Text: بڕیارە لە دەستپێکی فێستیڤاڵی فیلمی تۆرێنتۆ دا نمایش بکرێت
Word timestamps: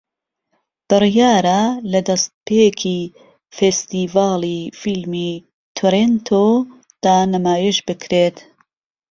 بڕیارە 0.87 1.61
لە 1.91 1.99
دەستپێکی 2.07 2.99
فێستیڤاڵی 3.57 4.59
فیلمی 4.81 5.31
تۆرێنتۆ 5.77 6.45
دا 7.03 7.17
نمایش 7.33 7.77
بکرێت 7.87 8.37